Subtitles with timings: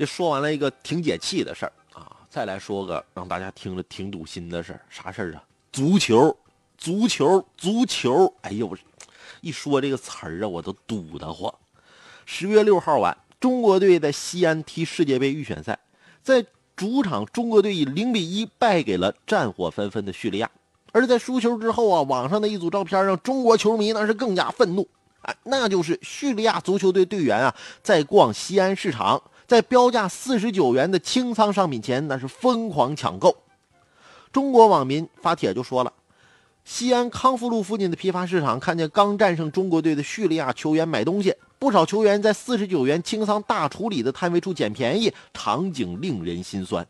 [0.00, 5.44] 这说完了一个挺解气的事儿啊，再来说个让大家听着挺堵心的事儿，啥事儿啊？
[5.70, 6.34] 足球，
[6.78, 8.32] 足球，足球！
[8.40, 8.74] 哎呦，
[9.42, 11.54] 一说这个词儿啊，我都堵得慌。
[12.24, 15.78] 十月六号晚，中国队在西安踢世界杯预选赛，
[16.22, 20.50] 在主场，中国队以零比一败给了战火纷纷的叙利亚。
[20.92, 24.88] 而在输球之后啊，网上的一组照片让中国球迷那是更加愤怒
[25.20, 29.22] 啊，那就是叙利亚足球队队员啊，在逛西安市场。
[29.50, 33.36] 在标价四十九元的清仓商品前，那是疯狂抢购。
[34.30, 35.92] 中国网民发帖就说了
[36.64, 46.86] ：“西安康复路附近的批发市场，看见刚战胜中国队的叙利亚球员买东西，不少球员在四十九元清仓大处理的摊位处捡便宜，场景令人心酸。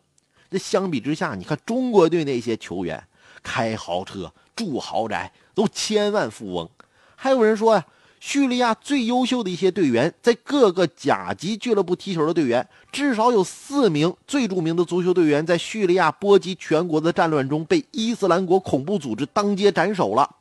[0.50, 3.02] 这相比之下，你看中国队那些球员
[3.42, 6.68] 开豪车、住豪宅，都千万富翁。
[7.16, 7.82] 还有人说呀。”
[8.20, 20.36] 叙利亚最优秀的一些队员，在各个甲级俱乐部踢球的队员，至少有四名最著名的足球队员，在叙利亚波及全国的战乱中被伊斯兰国恐怖组织当街斩首了。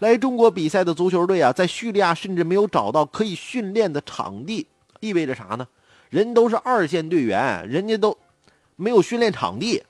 [0.00, 4.66] 来中国比赛的足球队啊，在叙利亚甚至没有找到可以训练的场地，
[5.00, 5.66] 意味着啥呢？
[6.10, 8.16] 人都是二线队员，人家都
[8.76, 9.82] 没有训练场地，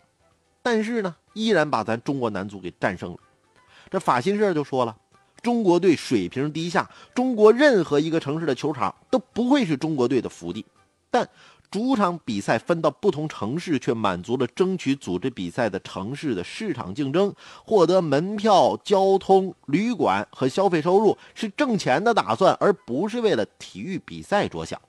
[0.62, 3.18] 但是呢，依然把咱中国男足给战胜了。
[3.90, 4.96] 这法新社就说了。
[5.42, 10.64] 中国队水平低下，中国任何一个城市的球场都不会是中国队的福地。
[11.10, 11.28] 但
[11.70, 24.80] 主场比赛分到不同城市，却满足了争取组织比赛的城市的市场竞争，获得门票、交通、旅馆和消费收入，是挣钱的打算，而不是为了体育比赛着想。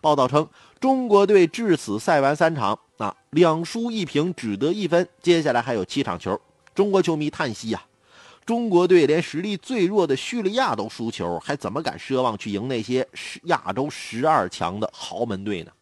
[0.00, 0.48] 报道称，
[0.80, 5.08] 中国队至此赛完三场，啊，两输一平，只得一分。
[5.22, 6.40] 接下来还有七场球。
[6.74, 7.82] 中国球迷叹息呀。
[8.48, 13.06] 中国队连实力最弱的叙利亚都输球，还怎么敢奢望去赢那些
[13.42, 15.72] 亚洲十二强的豪门队呢？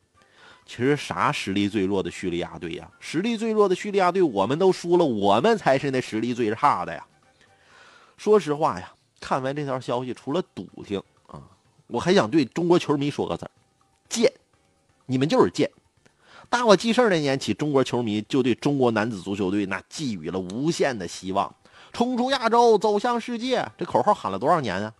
[0.66, 2.90] 其实啥实力最弱的叙利亚队呀？
[2.98, 7.06] 实力最弱的叙利亚队我们都输了，我们才是那实力最差的呀！
[8.16, 11.40] 说实话呀，看完这条消息，除了笃听啊，
[11.86, 13.50] 我还想对中国球迷说个字儿：
[14.08, 14.28] 贱！
[15.06, 15.70] 你们就是贱！
[16.48, 21.54] 打我记事那年起，中国球迷就对中国男子足球队那寄予了无限的希望。
[21.96, 24.92] 冲出亚洲，走向世界，这口号喊了多少年啊？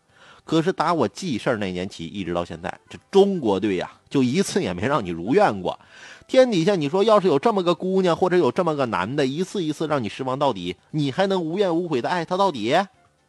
[0.47, 5.79] 可是打我记事儿那年起，一直到现在，这中国队呀，就一次也没让你如愿过。
[6.27, 12.75] 天底下，你说要是有这么个姑娘，或者有这么个男的，一次一次让你失望到底，你还能无怨无悔的爱他到底？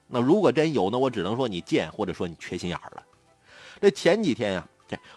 [0.07, 3.03] 那如果真有，那我只能说你贱，或者说你缺心眼儿了。
[3.81, 4.65] 这前几天呀，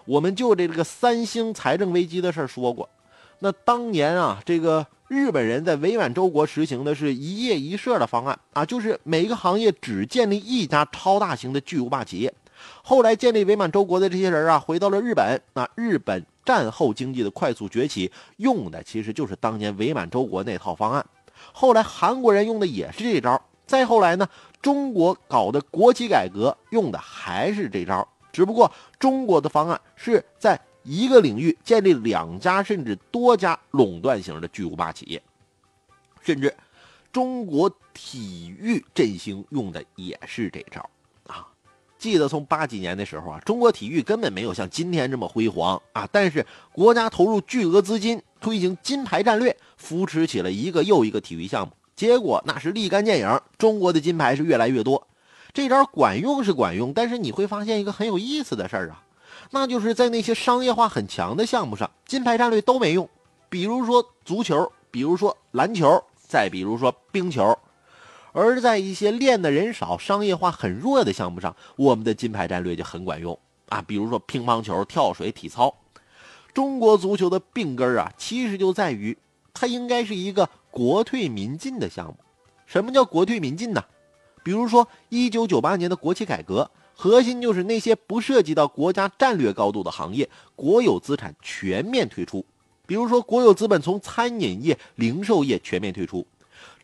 [0.06, 2.90] 我们就这这个三星财政危机的事儿说过。
[3.38, 4.84] 那当年啊，这个。
[5.10, 12.32] 日本人在伪满洲国实行的是一业一社的方案啊，就是每个行业只建立一家超大型的巨无霸企业。
[12.80, 21.04] 后来建立伪满洲国的这些人啊，回到了日本那，日本战后经济的快速崛起，用的其实就是当年伪满洲国那套方案。
[21.52, 24.28] 后来韩国人用的也是这招，再后来呢，
[24.62, 28.70] 中国搞的国企改革用的还是这招，只不过
[29.00, 30.56] 中国的方案是在。
[30.82, 35.22] 一个领域建立两家甚至多家垄断型的巨无霸企业，
[36.22, 36.54] 甚至
[37.12, 40.88] 中国体育振兴用的也是这招
[41.26, 41.46] 啊！
[41.98, 55.06] 记得从八几年的时候啊，中国体育根本没有像今天这么辉煌啊，但是国家投入巨额资金推行金牌战略，扶持起了一个又一个体育项目，结果那是立竿见影，中国的金牌是越来越多。
[55.52, 59.02] 这招管用是管用，但是你会发现一个很有意思的事儿啊。
[59.50, 63.08] 那就是在那些商业化很强的项目上，金牌战略都没用。
[63.48, 67.58] 比如说足球，比如说篮球，再比如说冰球。
[68.32, 73.36] 而在一些练的人少、商业化很弱的项目上，我们的金牌战略就很管用
[73.68, 73.82] 啊。
[73.82, 75.74] 比如说乒乓球、跳水、体操。
[76.54, 79.18] 中国足球的病根啊，其实就在于
[79.52, 82.16] 它应该是一个国退民进的项目。
[82.66, 83.84] 什么叫国退民进呢？
[84.44, 86.70] 比如说一九九八年的国企改革。
[87.02, 92.44] 核心就是那些不涉及到国家战略高度的行业，国有资产全面退出。
[92.86, 96.26] 比如说，国有资本从餐饮业、零售业全面退出。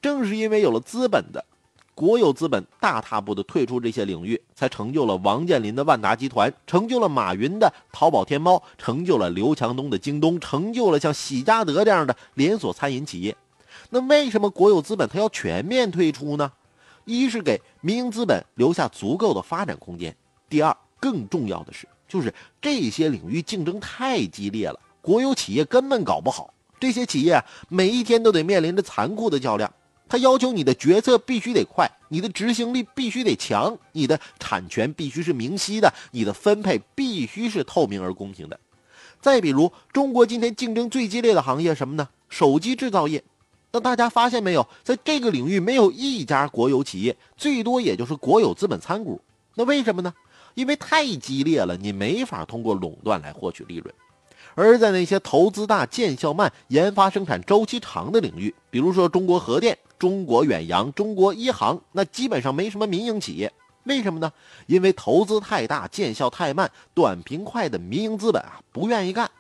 [0.01, 1.45] 正是因为有了资本的
[1.95, 13.37] 国有资本大踏步的退出这些领域，才成就了王健林的万达集团，成就了马云的淘宝天猫，成就了刘强东的京东，成就了像喜家德这样的连锁餐饮企业。
[13.91, 16.51] 那为什么国有资本它要全面退出呢？
[17.07, 20.15] 一是给民营资本留下足够的发展空间，
[20.51, 26.53] 第二，更重要的是，就是这些领域竞争太激烈了，国有企业根本搞不好。
[26.81, 29.73] 这些企业啊，每一天都得面临着残酷的较量，
[30.09, 38.59] 它要求你的决策必须得快，你的执行力必须得强，你的产权必须是明晰的，你的分配必须是透明而公平的。
[39.21, 42.09] 再比如，中国今天竞争最激烈的行业什么呢？
[42.29, 43.23] 手机制造业。
[43.77, 49.21] 那大家发现没有，在这个领域没有一家国有企业，最多也就是国有资本参股。
[49.55, 50.15] 那为什么呢？
[50.55, 53.95] 因为太激烈了，你没法通过垄断来获取利润。
[54.55, 63.53] 而在那些投资大、见效慢、研发生产周期长的领域，比如说中国核电、中国远洋、中国一航，那基本上没什么民营企业。
[63.85, 64.33] 为什么呢？
[64.67, 69.31] 因为投资太大、见效太慢、短平快的民营资本啊，不愿意干。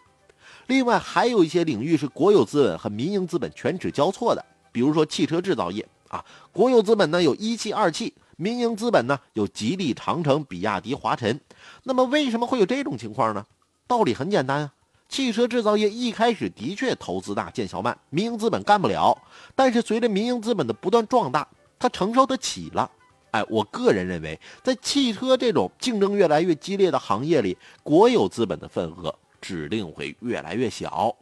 [0.66, 11.40] 另外，还有一些领域是国有资本和民营资本权尺交错的，比如说汽车制造业啊，国有资本呢有一汽、二汽，民营资本呢有吉利、长城、比亚迪、华晨。
[11.84, 13.44] 那么，为什么会有这种情况呢？
[13.86, 14.72] 道理很简单啊。
[15.08, 19.16] 汽车制造业一开始的确投资大、见效慢，民营资本干不了。
[19.54, 21.46] 但是随着民营资本的不断壮大，
[21.78, 22.90] 它承受得起了。
[23.30, 31.14] 哎，我个人认为，在汽车这种竞争越来越激烈的行业里，国有资本的份额指定会越来越小。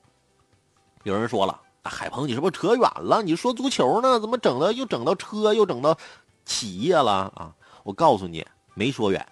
[1.02, 3.22] 有人说了，海鹏，你是不是扯远了？
[3.22, 5.96] 你说足球呢，怎么整的又整到车，又整到
[6.44, 7.54] 企业了啊？
[7.82, 9.26] 我告诉你，没说远。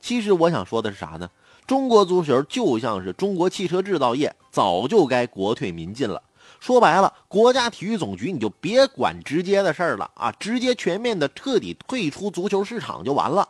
[0.00, 1.30] 其实我想说的是啥呢？
[1.66, 6.22] 中国足球就像是中国汽车制造业，早就该国退民进了。
[6.58, 13.48] 说白了，国家体育总局你就别管直接的事儿了啊，直接全面的彻底退出足球市场就完了。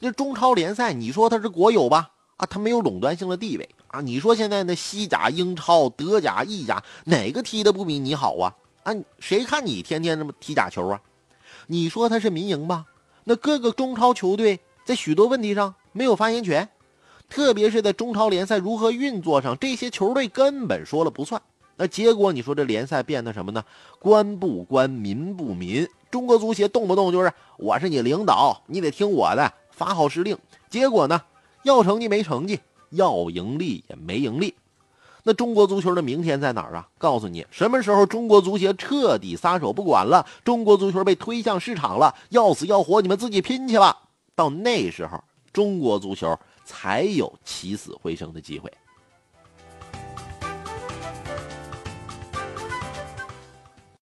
[0.00, 2.10] 那中超联赛，你说它是国有吧？
[2.36, 3.68] 啊，它没有垄断性的地位。
[3.88, 8.54] 啊你说现在那西甲、英超、德甲、意甲，哪个踢的不比你好啊？
[8.84, 11.00] 啊，谁看你天天这么踢假球啊？
[11.66, 12.86] 你说他是民营吧？
[13.24, 16.68] 那各个中超球队在许多问题上没有发言权。
[17.30, 21.40] 特别是在中超联赛如何运作上，这些球队根本说了不算。
[21.76, 23.62] 那结果你说这联赛变得什么呢？
[23.98, 25.86] 官不官，民不民。
[26.10, 30.38] 中国足协动不动就是我是你领导，你得听我的，发号施令。
[30.70, 31.20] 结果呢，
[31.64, 34.54] 要成绩没成绩，要盈利也没盈利。
[35.22, 36.88] 那中国足球的明天在哪儿啊？
[36.98, 43.96] 告诉你，什么时候中国足协彻底撒手不管了，中国足球被推向市场了，要死要活，你们自己拼去吧。
[44.34, 46.38] 到那时候，中国足球。
[46.70, 48.70] 才有起死回生的机会。